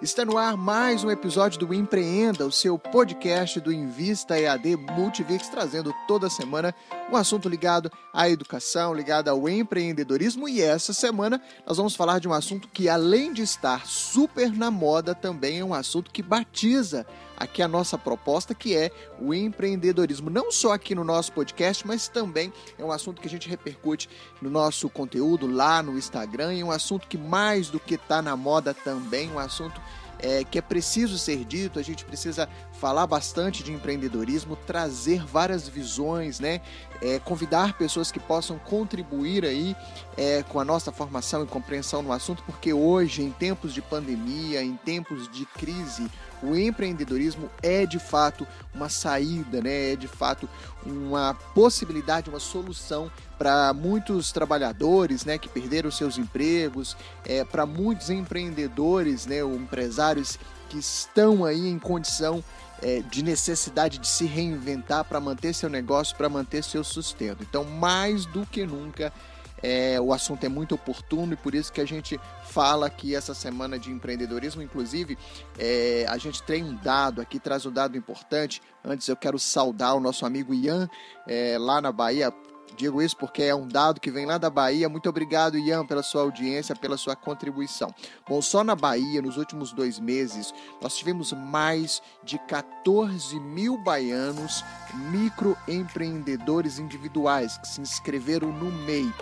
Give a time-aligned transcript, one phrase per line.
[0.00, 5.48] Está no ar mais um episódio do Empreenda, o seu podcast do Invista EAD Multivix,
[5.48, 6.72] trazendo toda semana
[7.10, 10.48] um assunto ligado à educação, ligado ao empreendedorismo.
[10.48, 14.70] E essa semana nós vamos falar de um assunto que, além de estar super na
[14.70, 17.04] moda, também é um assunto que batiza
[17.36, 18.90] aqui a nossa proposta, que é
[19.20, 20.28] o empreendedorismo.
[20.28, 24.08] Não só aqui no nosso podcast, mas também é um assunto que a gente repercute
[24.40, 26.54] no nosso conteúdo lá no Instagram.
[26.54, 29.80] E um assunto que, mais do que está na moda também, um assunto
[30.20, 35.68] é, que é preciso ser dito, a gente precisa falar bastante de empreendedorismo, trazer várias
[35.68, 36.60] visões, né?
[37.00, 39.76] É, convidar pessoas que possam contribuir aí
[40.16, 44.62] é, com a nossa formação e compreensão no assunto, porque hoje, em tempos de pandemia,
[44.62, 46.10] em tempos de crise,
[46.42, 49.92] o empreendedorismo é de fato uma saída, né?
[49.92, 50.48] é de fato
[50.84, 58.10] uma possibilidade, uma solução para muitos trabalhadores né, que perderam seus empregos, é, para muitos
[58.10, 62.42] empreendedores, né, ou empresários que estão aí em condição
[62.82, 67.42] é, de necessidade de se reinventar para manter seu negócio, para manter seu sustento.
[67.42, 69.12] Então, mais do que nunca,
[69.62, 73.34] é, o assunto é muito oportuno e por isso que a gente fala aqui essa
[73.34, 74.62] semana de empreendedorismo.
[74.62, 75.18] Inclusive,
[75.58, 78.62] é, a gente tem um dado aqui, traz um dado importante.
[78.84, 80.88] Antes eu quero saudar o nosso amigo Ian,
[81.26, 82.32] é, lá na Bahia.
[82.76, 84.88] Digo isso porque é um dado que vem lá da Bahia.
[84.88, 87.92] Muito obrigado, Ian, pela sua audiência, pela sua contribuição.
[88.28, 94.64] Bom, só na Bahia, nos últimos dois meses, nós tivemos mais de 14 mil baianos
[95.10, 99.12] microempreendedores individuais que se inscreveram no MEI.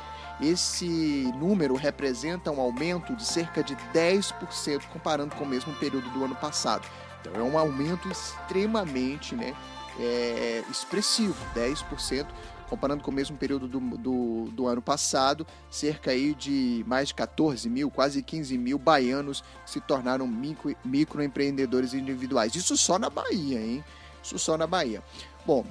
[0.40, 6.24] Esse número representa um aumento de cerca de 10% comparando com o mesmo período do
[6.24, 6.86] ano passado.
[7.20, 9.54] Então é um aumento extremamente né,
[9.98, 12.26] é, expressivo, 10%
[12.68, 17.14] comparando com o mesmo período do, do, do, ano passado, cerca aí de mais de
[17.14, 22.54] 14 mil, quase 15 mil baianos se tornaram micro, microempreendedores individuais.
[22.54, 23.84] Isso só na Bahia, hein?
[24.22, 25.02] Isso só na Bahia.
[25.46, 25.64] Bom,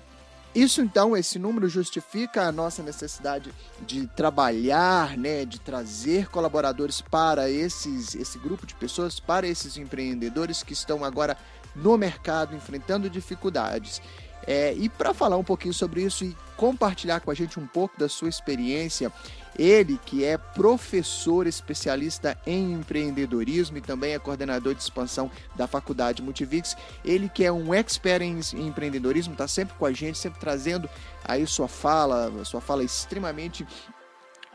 [0.56, 3.54] isso então, esse número justifica a nossa necessidade
[3.86, 10.64] de trabalhar, né, de trazer colaboradores para esses, esse grupo de pessoas, para esses empreendedores
[10.64, 11.38] que estão agora
[11.76, 14.02] no mercado enfrentando dificuldades.
[14.48, 18.00] É, e para falar um pouquinho sobre isso e compartilhar com a gente um pouco
[18.00, 19.12] da sua experiência,
[19.58, 26.22] ele que é professor especialista em empreendedorismo e também é coordenador de expansão da Faculdade
[26.22, 30.90] Multivix, ele que é um expert em empreendedorismo, está sempre com a gente, sempre trazendo
[31.24, 33.66] aí sua fala, sua fala extremamente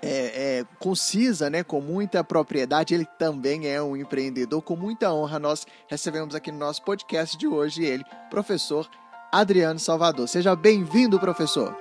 [0.02, 2.94] é, é, concisa, né, com muita propriedade.
[2.94, 4.62] Ele também é um empreendedor.
[4.62, 8.88] Com muita honra, nós recebemos aqui no nosso podcast de hoje ele, professor
[9.30, 10.26] Adriano Salvador.
[10.26, 11.76] Seja bem-vindo, professor.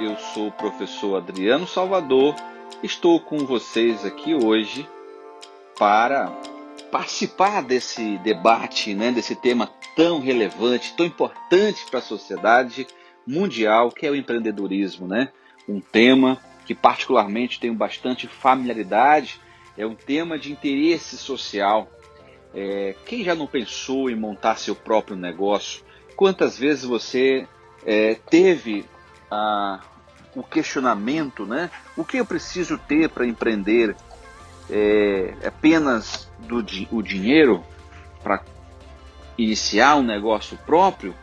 [0.00, 2.34] Eu sou o professor Adriano Salvador.
[2.82, 4.88] Estou com vocês aqui hoje
[5.78, 6.32] para
[6.90, 12.86] participar desse debate, né, desse tema tão relevante, tão importante para a sociedade
[13.26, 15.28] mundial, que é o empreendedorismo, né?
[15.68, 19.38] Um tema que particularmente tenho bastante familiaridade,
[19.76, 21.90] é um tema de interesse social
[22.54, 25.82] é, quem já não pensou em montar seu próprio negócio?
[26.16, 27.46] Quantas vezes você
[27.84, 28.84] é, teve
[29.30, 29.80] a,
[30.34, 31.70] o questionamento, né?
[31.96, 33.94] O que eu preciso ter para empreender?
[34.70, 36.58] É, apenas do,
[36.90, 37.64] o dinheiro
[38.22, 38.42] para
[39.38, 41.14] iniciar um negócio próprio?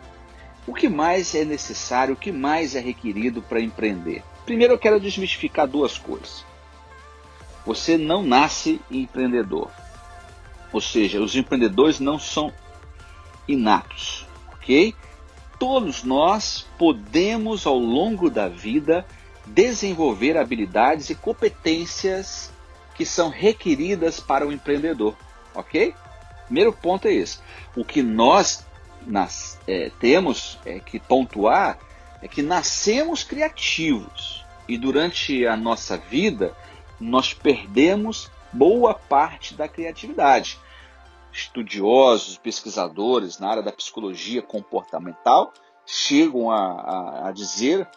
[0.65, 4.23] O que mais é necessário, o que mais é requerido para empreender?
[4.45, 6.43] Primeiro eu quero desmistificar duas coisas.
[7.65, 9.69] Você não nasce empreendedor.
[10.75, 12.51] Ou seja, os empreendedores não são
[13.47, 14.93] inatos, ok?
[15.57, 19.05] Todos nós podemos ao longo da vida
[19.45, 22.51] desenvolver habilidades e competências
[22.93, 25.15] que são requeridas para o empreendedor,
[25.53, 25.95] ok?
[26.43, 27.39] Primeiro ponto é esse.
[27.73, 28.67] O que nós
[29.07, 31.79] nas, é, temos é, que pontuar
[32.21, 36.53] é que nascemos criativos e durante a nossa vida
[36.99, 40.64] nós perdemos boa parte da criatividade
[41.35, 45.53] estudiosos, pesquisadores na área da psicologia comportamental
[45.85, 47.87] chegam a, a, a dizer,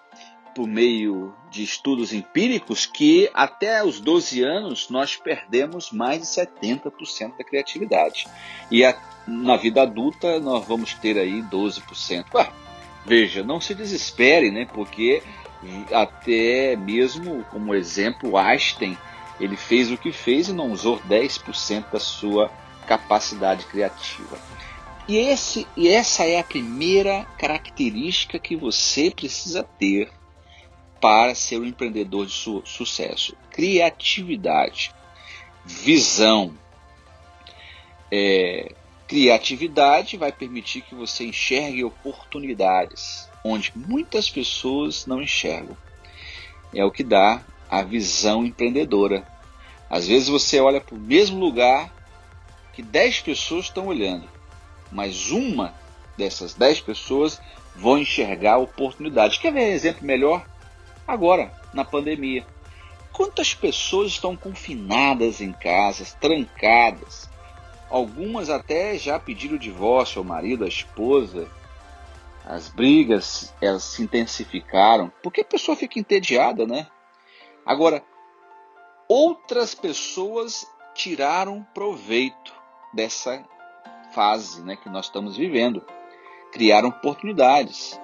[0.55, 7.39] por meio de estudos empíricos, que até os 12 anos nós perdemos mais de 70%
[7.39, 8.27] da criatividade.
[8.71, 12.27] E a, na vida adulta nós vamos ter aí 12%.
[12.35, 12.53] Ah,
[13.07, 14.67] veja, não se desespere, né?
[14.67, 15.23] Porque
[15.93, 18.99] até mesmo como exemplo Einstein,
[19.41, 22.51] ele fez o que fez e não usou 10% da sua
[22.89, 24.39] capacidade criativa.
[25.07, 30.11] E, esse, e essa é a primeira característica que você precisa ter
[31.01, 34.93] para ser um empreendedor de su sucesso: criatividade,
[35.65, 36.55] visão.
[38.11, 38.75] É,
[39.07, 45.77] criatividade vai permitir que você enxergue oportunidades onde muitas pessoas não enxergam.
[46.75, 49.27] É o que dá a visão empreendedora.
[49.91, 51.91] Às vezes você olha para o mesmo lugar
[52.79, 54.29] que 10 pessoas estão olhando,
[54.93, 55.75] mas uma
[56.17, 57.41] dessas 10 pessoas
[57.75, 59.37] vão enxergar oportunidades.
[59.37, 60.47] Quer ver um exemplo melhor?
[61.05, 62.47] Agora, na pandemia.
[63.13, 67.29] Quantas pessoas estão confinadas em casas, trancadas?
[67.91, 71.51] Algumas até já pediram divórcio ao marido, à esposa.
[72.45, 76.87] As brigas elas se intensificaram porque a pessoa fica entediada, né?
[77.67, 78.05] Agora,
[79.09, 80.65] outras pessoas
[80.95, 82.58] tiraram proveito
[82.93, 83.45] dessa
[84.13, 85.83] fase né, que nós estamos vivendo.
[86.53, 87.99] Criaram oportunidades.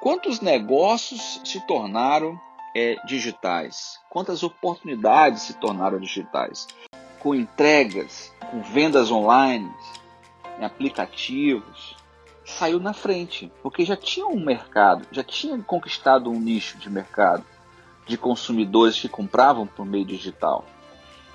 [0.00, 2.38] Quantos negócios se tornaram
[2.74, 4.00] é, digitais?
[4.10, 6.66] Quantas oportunidades se tornaram digitais?
[7.18, 9.70] Com entregas, com vendas online,
[10.58, 11.96] em aplicativos,
[12.44, 17.44] saiu na frente, porque já tinha um mercado, já tinha conquistado um nicho de mercado
[18.06, 20.64] de consumidores que compravam por meio digital.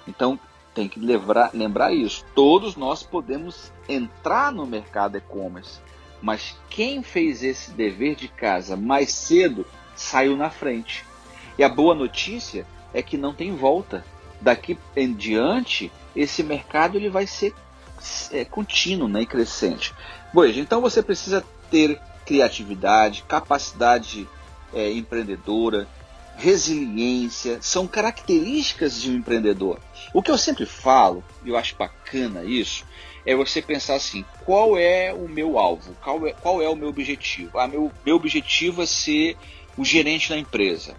[0.07, 0.39] Então,
[0.77, 2.23] tem que lembrar, lembrar isso.
[2.35, 5.79] Todos nós podemos entrar no mercado e-commerce,
[6.21, 9.65] mas quem fez esse dever de casa mais cedo
[9.95, 11.03] saiu na frente.
[11.57, 12.63] E a boa notícia
[12.93, 14.05] é que não tem volta.
[14.39, 17.55] Daqui em diante, esse mercado ele vai ser
[18.31, 19.95] é, contínuo né, e crescente.
[20.31, 24.29] Bom, então você precisa ter criatividade, capacidade
[24.71, 25.87] é, empreendedora,
[26.37, 29.79] resiliência, são características de um empreendedor.
[30.13, 32.85] O que eu sempre falo, e eu acho bacana isso,
[33.25, 35.95] é você pensar assim: qual é o meu alvo?
[36.01, 37.57] Qual é, qual é o meu objetivo?
[37.57, 39.35] Ah, meu, meu objetivo é ser
[39.75, 40.95] o gerente da empresa.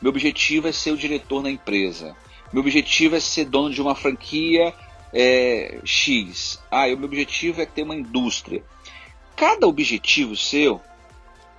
[0.00, 2.16] Meu objetivo é ser o diretor da empresa.
[2.52, 4.74] Meu objetivo é ser dono de uma franquia
[5.12, 6.60] é, X.
[6.70, 8.62] Ah, o meu objetivo é ter uma indústria.
[9.36, 10.80] Cada objetivo seu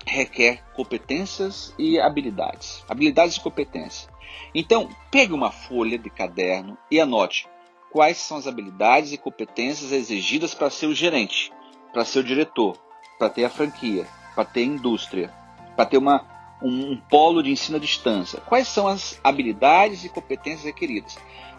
[0.05, 2.83] requer competências e habilidades.
[2.87, 4.09] Habilidades e competências.
[4.53, 7.47] Então, pegue uma folha de caderno e anote
[7.91, 11.51] quais são as habilidades e competências exigidas para ser o gerente,
[11.93, 12.75] para ser o diretor,
[13.19, 15.31] para ter a franquia, para ter a indústria,
[15.75, 16.25] para ter uma,
[16.61, 18.41] um, um polo de ensino à distância.
[18.41, 21.17] Quais são as habilidades e competências requeridas?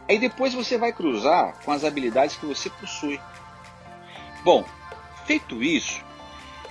[0.09, 3.21] Aí depois você vai cruzar com as habilidades que você possui.
[4.43, 4.65] Bom,
[5.25, 6.05] feito isso,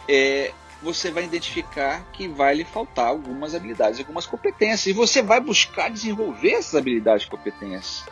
[0.08, 4.88] é, você vai identificar que vai lhe faltar algumas habilidades, algumas competências.
[4.88, 8.04] E você vai buscar desenvolver essas habilidades e competências.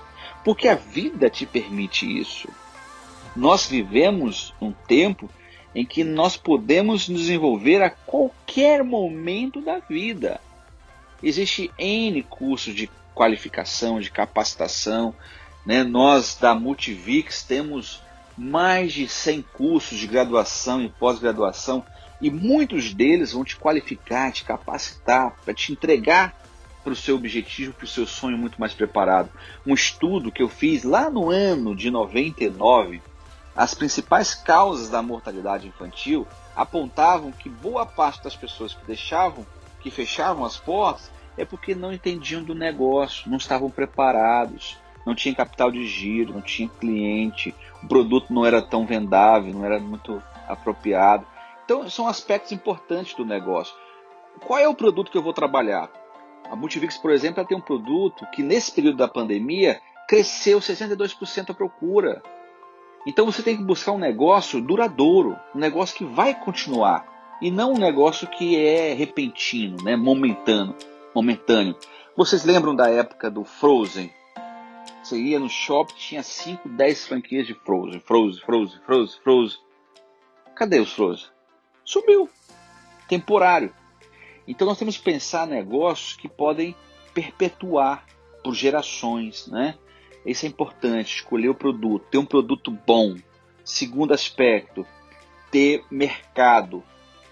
[0.44, 2.48] Porque a vida te permite isso.
[3.36, 5.30] Nós vivemos um tempo
[5.76, 10.40] em que nós podemos nos desenvolver a qualquer momento da vida.
[11.22, 15.14] Existe N cursos de qualificação, de capacitação.
[15.66, 15.84] Né?
[15.84, 18.02] Nós da Multivix temos
[18.38, 21.86] mais de 100 cursos de graduação e pós-graduação
[22.22, 26.40] e muitos deles vão te qualificar, te capacitar para te entregar
[26.84, 29.30] para o seu objetivo, para o seu sonho muito mais preparado.
[29.66, 33.02] Um estudo que eu fiz lá no ano de 99,
[33.56, 39.46] as principais causas da mortalidade infantil apontavam que boa parte das pessoas que deixavam,
[39.82, 45.36] que fechavam as portas, é porque não entendiam do negócio, não estavam preparados, não tinham
[45.36, 50.22] capital de giro, não tinha cliente, o produto não era tão vendável, não era muito
[50.48, 51.26] apropriado.
[51.72, 53.74] Então, são aspectos importantes do negócio.
[54.46, 55.90] Qual é o produto que eu vou trabalhar?
[56.52, 61.54] A Multivix, por exemplo, tem um produto que nesse período da pandemia cresceu 62% a
[61.54, 62.22] procura.
[63.08, 67.08] Então você tem que buscar um negócio duradouro, um negócio que vai continuar
[67.42, 70.76] e não um negócio que é repentino, né, momentâneo,
[71.16, 71.78] momentâneo.
[72.18, 74.12] Vocês lembram da época do Frozen?
[75.02, 79.60] Você ia no shopping, tinha 5, 10 franquias de Frozen, Frozen, Frozen, Frozen, Frozen.
[80.54, 81.30] Cadê os Frozen?
[81.84, 82.30] Sumiu.
[83.08, 83.74] Temporário.
[84.48, 86.76] Então nós temos que pensar negócios que podem
[87.14, 88.06] perpetuar
[88.44, 89.76] por gerações, né?
[90.26, 93.18] Isso é importante, escolher o produto, ter um produto bom.
[93.64, 94.86] Segundo aspecto,
[95.50, 96.84] ter mercado,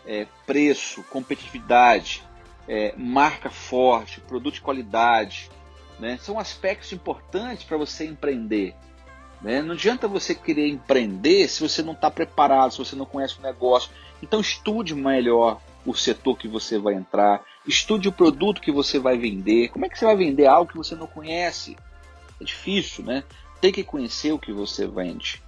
[0.05, 2.23] é, preço, competitividade,
[2.67, 5.49] é, marca forte, produto de qualidade.
[5.99, 6.17] Né?
[6.17, 8.75] São aspectos importantes para você empreender.
[9.41, 9.61] Né?
[9.61, 13.41] Não adianta você querer empreender se você não está preparado, se você não conhece o
[13.41, 13.89] negócio.
[14.21, 19.17] Então estude melhor o setor que você vai entrar, estude o produto que você vai
[19.17, 19.69] vender.
[19.69, 21.77] Como é que você vai vender algo que você não conhece?
[22.39, 23.23] É difícil, né?
[23.61, 25.41] Tem que conhecer o que você vende.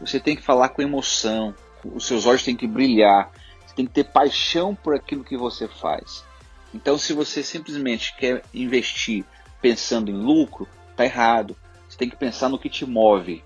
[0.00, 3.30] Você tem que falar com emoção, os seus olhos têm que brilhar,
[3.64, 6.24] você tem que ter paixão por aquilo que você faz.
[6.72, 9.24] Então, se você simplesmente quer investir
[9.60, 11.56] pensando em lucro, está errado.
[11.94, 13.44] Você tem que pensar no que te move.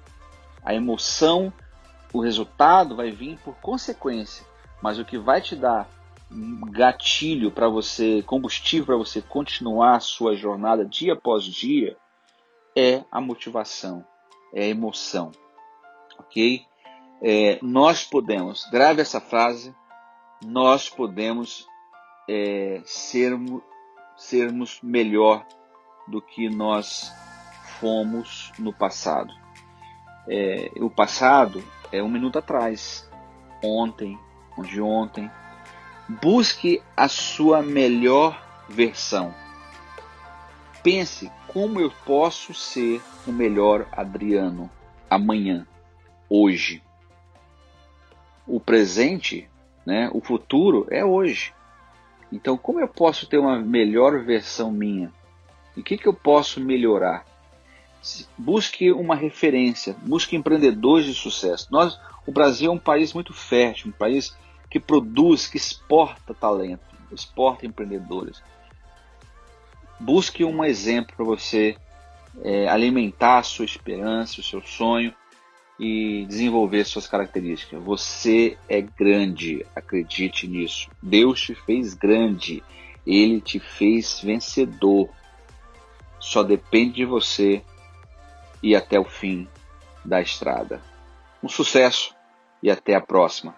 [0.65, 1.53] A emoção,
[2.15, 4.43] o resultado vai vir por consequência,
[4.81, 5.87] mas o que vai te dar
[6.71, 11.95] gatilho para você, combustível para você continuar a sua jornada dia após dia,
[12.75, 14.03] é a motivação,
[14.55, 15.31] é a emoção,
[16.19, 16.65] ok?
[17.21, 19.75] É, nós podemos, grave essa frase,
[20.43, 21.67] nós podemos
[22.27, 23.63] é, sermos,
[24.17, 25.45] sermos melhor
[26.07, 27.13] do que nós
[27.81, 29.33] fomos no passado.
[30.29, 33.09] É, o passado é um minuto atrás,
[33.63, 34.19] ontem,
[34.59, 35.31] de ontem.
[36.09, 39.35] Busque a sua melhor versão.
[40.83, 44.71] Pense como eu posso ser o melhor Adriano
[45.09, 45.67] amanhã,
[46.29, 46.83] hoje.
[48.47, 49.49] O presente,
[49.85, 51.53] né, o futuro é hoje.
[52.31, 55.13] Então, como eu posso ter uma melhor versão minha?
[55.77, 57.25] E o que, que eu posso melhorar?
[58.37, 61.69] Busque uma referência, busque empreendedores de sucesso.
[61.71, 64.37] Nós, o Brasil é um país muito fértil, um país
[64.71, 68.43] que produz, que exporta talento, exporta empreendedores.
[69.99, 71.77] Busque um exemplo para você
[72.43, 75.13] é, alimentar a sua esperança, o seu sonho
[75.79, 77.83] e desenvolver suas características.
[77.83, 80.91] Você é grande, acredite nisso.
[81.03, 82.63] Deus te fez grande,
[83.07, 85.09] Ele te fez vencedor.
[86.19, 87.63] Só depende de você
[88.63, 89.49] ir até o fim
[90.05, 90.81] da estrada.
[91.43, 92.15] Um sucesso
[92.63, 93.55] e até a próxima.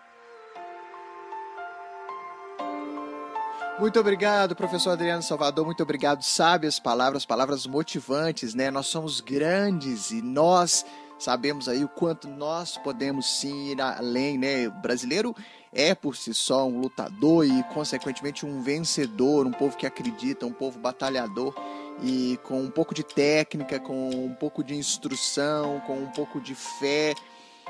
[3.79, 5.65] Muito obrigado, professor Adriano Salvador.
[5.65, 6.23] Muito obrigado.
[6.23, 8.71] Sábias palavras, palavras motivantes, né?
[8.71, 10.85] Nós somos grandes e nós
[11.19, 14.69] sabemos aí o quanto nós podemos sim ir além, né?
[14.69, 15.35] O brasileiro
[15.73, 20.53] é por si só um lutador e, consequentemente, um vencedor, um povo que acredita, um
[20.53, 21.55] povo batalhador
[22.03, 26.55] e com um pouco de técnica, com um pouco de instrução, com um pouco de
[26.55, 27.15] fé,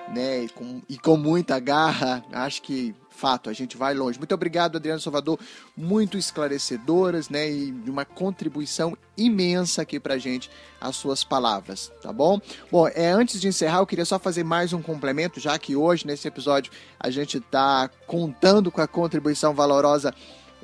[0.08, 0.44] né?
[0.44, 4.18] E com, e com muita garra, acho que fato, a gente vai longe.
[4.18, 5.38] Muito obrigado, Adriano Salvador,
[5.76, 12.10] muito esclarecedoras, né, e de uma contribuição imensa aqui pra gente as suas palavras, tá
[12.10, 12.40] bom?
[12.72, 16.06] Bom, é antes de encerrar, eu queria só fazer mais um complemento, já que hoje
[16.06, 20.14] nesse episódio a gente tá contando com a contribuição valorosa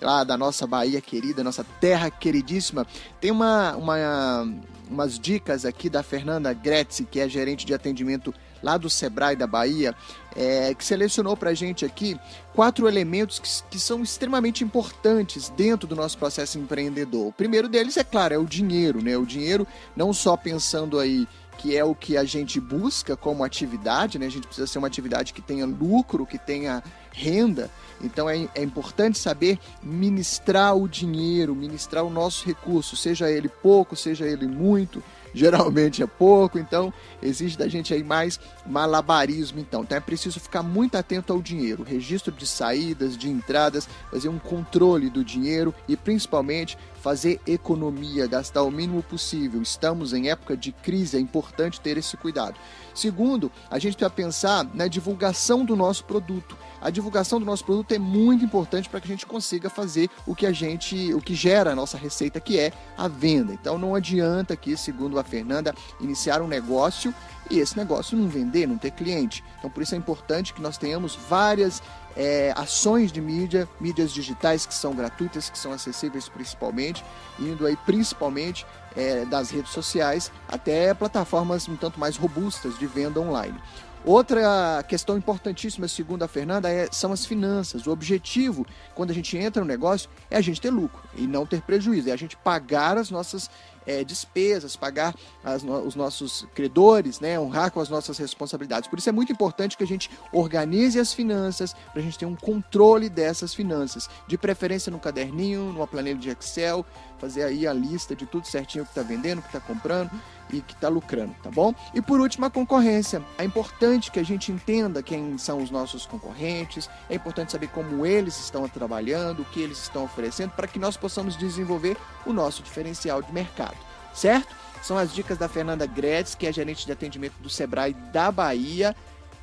[0.00, 2.86] lá da nossa Bahia querida, nossa terra queridíssima.
[3.20, 4.46] Tem uma, uma
[4.90, 9.46] umas dicas aqui da Fernanda Gretzi, que é gerente de atendimento lá do Sebrae da
[9.46, 9.94] Bahia,
[10.34, 12.18] é, que selecionou para a gente aqui
[12.54, 17.28] quatro elementos que, que, são extremamente importantes dentro do nosso processo empreendedor.
[17.28, 19.16] O primeiro deles, é claro, é o dinheiro, né?
[19.16, 24.18] O dinheiro, não só pensando aí que é o que a gente busca como atividade,
[24.18, 24.26] né?
[24.26, 26.82] A gente precisa ser uma atividade que tenha lucro, que tenha
[27.12, 27.70] renda.
[28.02, 33.96] Então é, é importante saber ministrar o dinheiro, ministrar o nosso recurso, seja ele pouco,
[33.96, 35.02] seja ele muito
[35.36, 39.82] geralmente é pouco, então exige da gente aí mais malabarismo então.
[39.82, 44.38] Então é preciso ficar muito atento ao dinheiro, registro de saídas, de entradas, fazer um
[44.38, 49.62] controle do dinheiro e principalmente fazer economia, gastar o mínimo possível.
[49.62, 52.58] Estamos em época de crise, é importante ter esse cuidado.
[52.92, 56.58] Segundo, a gente precisa pensar na divulgação do nosso produto.
[56.80, 60.34] A divulgação do nosso produto é muito importante para que a gente consiga fazer o
[60.34, 63.54] que a gente, o que gera a nossa receita, que é a venda.
[63.54, 67.14] Então não adianta aqui, segundo a Fernanda, iniciar um negócio
[67.48, 69.44] e esse negócio não vender, não ter cliente.
[69.60, 71.80] Então por isso é importante que nós tenhamos várias
[72.16, 77.04] é, ações de mídia, mídias digitais que são gratuitas, que são acessíveis principalmente,
[77.38, 83.20] indo aí principalmente é, das redes sociais até plataformas um tanto mais robustas de venda
[83.20, 83.58] online.
[84.04, 87.88] Outra questão importantíssima, segundo a Fernanda, é, são as finanças.
[87.88, 91.44] O objetivo, quando a gente entra no negócio, é a gente ter lucro e não
[91.44, 93.50] ter prejuízo, é a gente pagar as nossas
[93.86, 95.14] é, despesas, pagar
[95.44, 98.88] as, os nossos credores, né, honrar com as nossas responsabilidades.
[98.88, 102.26] Por isso é muito importante que a gente organize as finanças, para a gente ter
[102.26, 106.84] um controle dessas finanças, de preferência no caderninho, numa planilha de Excel,
[107.18, 110.10] fazer aí a lista de tudo certinho que está vendendo, que está comprando
[110.50, 111.74] e que está lucrando, tá bom?
[111.94, 113.22] E por último, a concorrência.
[113.38, 118.06] É importante que a gente entenda quem são os nossos concorrentes, é importante saber como
[118.06, 122.62] eles estão trabalhando, o que eles estão oferecendo, para que nós possamos desenvolver o nosso
[122.62, 123.75] diferencial de mercado,
[124.16, 124.54] certo?
[124.82, 128.94] São as dicas da Fernanda Gretz, que é gerente de atendimento do Sebrae da Bahia,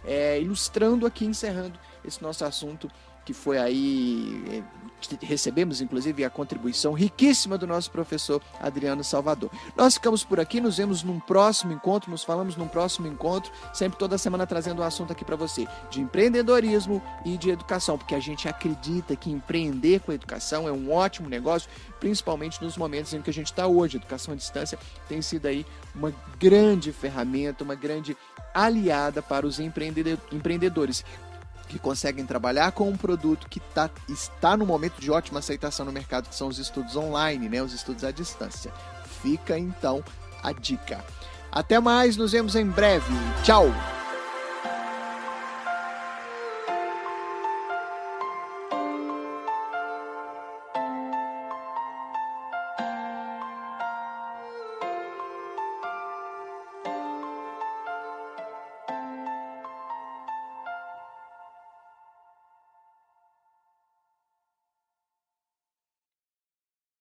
[0.06, 2.90] é, ilustrando aqui, encerrando esse nosso assunto
[3.26, 4.64] que foi aí é,
[5.22, 9.50] recebemos inclusive a contribuição riquíssima do nosso professor Adriano Salvador.
[9.76, 13.98] Nós ficamos por aqui, nos vemos num próximo encontro, nos falamos num próximo encontro, sempre
[13.98, 18.20] toda semana trazendo um assunto aqui para você de empreendedorismo e de educação, porque a
[18.20, 21.70] gente acredita que empreender com a educação é um ótimo negócio,
[22.00, 23.98] principalmente nos momentos em que a gente está hoje.
[23.98, 28.16] Educação à distância tem sido aí uma grande ferramenta, uma grande
[28.54, 31.04] aliada para os empreendedores
[31.74, 35.92] que conseguem trabalhar com um produto que tá, está no momento de ótima aceitação no
[35.92, 38.72] mercado, que são os estudos online, né, os estudos à distância.
[39.24, 40.04] Fica então
[40.44, 41.04] a dica.
[41.52, 43.14] Até mais, nos vemos em breve.
[43.44, 43.93] Tchau!